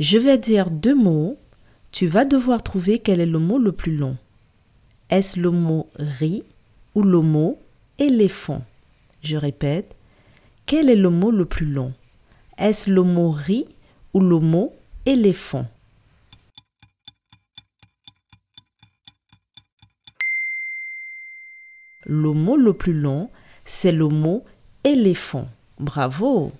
Je 0.00 0.16
vais 0.16 0.38
dire 0.38 0.70
deux 0.70 0.94
mots. 0.94 1.38
Tu 1.92 2.06
vas 2.06 2.24
devoir 2.24 2.62
trouver 2.62 3.00
quel 3.00 3.20
est 3.20 3.26
le 3.26 3.38
mot 3.38 3.58
le 3.58 3.70
plus 3.70 3.94
long. 3.94 4.16
Est-ce 5.10 5.38
le 5.38 5.50
mot 5.50 5.90
riz 5.98 6.42
ou 6.94 7.02
le 7.02 7.20
mot 7.20 7.60
éléphant? 7.98 8.64
Je 9.22 9.36
répète. 9.36 9.94
Quel 10.64 10.88
est 10.88 10.96
le 10.96 11.10
mot 11.10 11.30
le 11.30 11.44
plus 11.44 11.66
long? 11.66 11.92
Est-ce 12.56 12.90
le 12.90 13.02
mot 13.02 13.30
riz 13.30 13.66
ou 14.14 14.20
le 14.20 14.38
mot 14.38 14.72
éléphant? 15.04 15.68
Le 22.06 22.32
mot 22.32 22.56
le 22.56 22.72
plus 22.72 22.94
long, 22.94 23.28
c'est 23.66 23.92
le 23.92 24.08
mot 24.08 24.44
éléphant. 24.82 25.46
Bravo 25.78 26.52